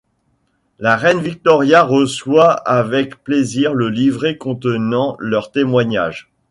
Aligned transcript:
La 0.79 0.95
Reine 0.95 1.19
Victoria 1.21 1.83
reçoit 1.83 2.53
avec 2.67 3.23
plaisir 3.23 3.75
le 3.75 3.87
livret 3.87 4.35
contenant 4.35 5.15
leur 5.19 5.51
témoignage. 5.51 6.31